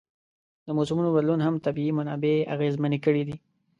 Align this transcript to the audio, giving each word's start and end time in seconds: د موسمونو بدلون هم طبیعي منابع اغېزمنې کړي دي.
د 0.65 0.67
موسمونو 0.77 1.09
بدلون 1.15 1.39
هم 1.43 1.55
طبیعي 1.65 1.91
منابع 1.99 2.33
اغېزمنې 2.53 2.99
کړي 3.05 3.23
دي. 3.27 3.35